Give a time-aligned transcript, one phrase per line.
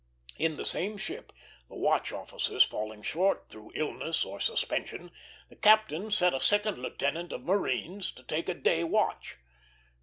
[0.39, 1.31] In the same ship,
[1.69, 5.11] the watch officers falling short, through illness or suspension,
[5.49, 9.37] the captain set a second lieutenant of marines to take a day watch.